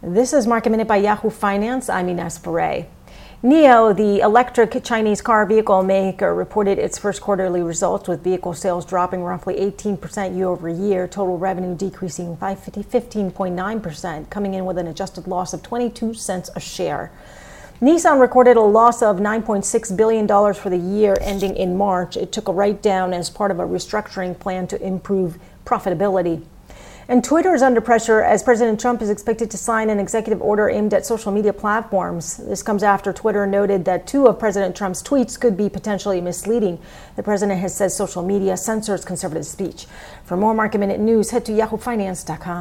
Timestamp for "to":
24.68-24.80, 29.50-29.56, 41.46-41.52